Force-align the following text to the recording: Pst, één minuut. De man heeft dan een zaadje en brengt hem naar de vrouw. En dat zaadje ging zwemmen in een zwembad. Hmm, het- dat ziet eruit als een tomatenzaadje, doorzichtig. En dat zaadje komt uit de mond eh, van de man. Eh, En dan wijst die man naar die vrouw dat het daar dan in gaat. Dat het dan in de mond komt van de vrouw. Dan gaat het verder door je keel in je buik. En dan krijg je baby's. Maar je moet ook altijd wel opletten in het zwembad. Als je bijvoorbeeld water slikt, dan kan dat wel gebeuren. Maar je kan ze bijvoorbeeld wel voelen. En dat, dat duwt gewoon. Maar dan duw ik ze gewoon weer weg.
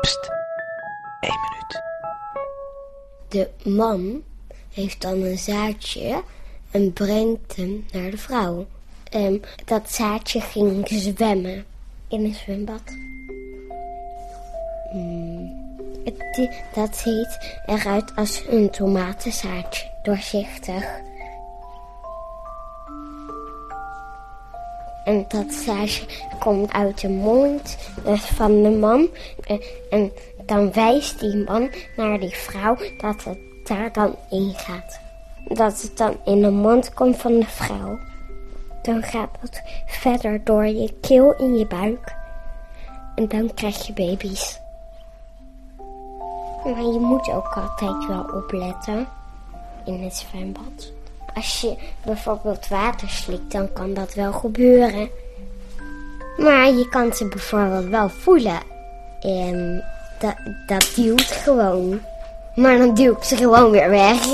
Pst, 0.00 0.30
één 1.20 1.38
minuut. 1.50 1.82
De 3.28 3.70
man 3.70 4.22
heeft 4.72 5.00
dan 5.00 5.22
een 5.22 5.38
zaadje 5.38 6.22
en 6.70 6.92
brengt 6.92 7.56
hem 7.56 7.86
naar 7.92 8.10
de 8.10 8.18
vrouw. 8.18 8.66
En 9.10 9.42
dat 9.64 9.90
zaadje 9.90 10.40
ging 10.40 10.88
zwemmen 10.88 11.64
in 12.08 12.24
een 12.24 12.34
zwembad. 12.34 12.82
Hmm, 14.90 15.76
het- 16.04 16.50
dat 16.74 16.96
ziet 16.96 17.56
eruit 17.66 18.12
als 18.16 18.42
een 18.48 18.70
tomatenzaadje, 18.70 19.90
doorzichtig. 20.02 20.84
En 25.08 25.24
dat 25.28 25.52
zaadje 25.52 26.06
komt 26.38 26.72
uit 26.72 27.00
de 27.00 27.08
mond 27.08 27.78
eh, 28.04 28.14
van 28.14 28.62
de 28.62 28.70
man. 28.70 29.08
Eh, 29.46 29.56
En 29.90 30.12
dan 30.46 30.72
wijst 30.72 31.20
die 31.20 31.44
man 31.44 31.70
naar 31.96 32.20
die 32.20 32.34
vrouw 32.34 32.76
dat 32.98 33.24
het 33.24 33.38
daar 33.64 33.92
dan 33.92 34.14
in 34.30 34.52
gaat. 34.56 35.00
Dat 35.44 35.82
het 35.82 35.96
dan 35.96 36.16
in 36.24 36.42
de 36.42 36.50
mond 36.50 36.94
komt 36.94 37.16
van 37.16 37.38
de 37.38 37.46
vrouw. 37.46 37.98
Dan 38.82 39.02
gaat 39.02 39.30
het 39.40 39.62
verder 39.86 40.44
door 40.44 40.66
je 40.66 40.94
keel 41.00 41.34
in 41.36 41.56
je 41.56 41.66
buik. 41.66 42.14
En 43.14 43.28
dan 43.28 43.54
krijg 43.54 43.86
je 43.86 43.92
baby's. 43.92 44.60
Maar 46.64 46.82
je 46.82 46.98
moet 47.00 47.30
ook 47.30 47.54
altijd 47.54 48.06
wel 48.06 48.24
opletten 48.34 49.08
in 49.84 50.02
het 50.02 50.16
zwembad. 50.16 50.97
Als 51.38 51.60
je 51.60 51.76
bijvoorbeeld 52.04 52.68
water 52.68 53.08
slikt, 53.08 53.52
dan 53.52 53.72
kan 53.72 53.94
dat 53.94 54.14
wel 54.14 54.32
gebeuren. 54.32 55.08
Maar 56.36 56.66
je 56.66 56.88
kan 56.88 57.14
ze 57.14 57.28
bijvoorbeeld 57.28 57.84
wel 57.88 58.08
voelen. 58.08 58.60
En 59.20 59.84
dat, 60.18 60.34
dat 60.66 60.92
duwt 60.96 61.22
gewoon. 61.22 62.00
Maar 62.54 62.78
dan 62.78 62.94
duw 62.94 63.12
ik 63.12 63.22
ze 63.22 63.36
gewoon 63.36 63.70
weer 63.70 63.90
weg. 63.90 64.26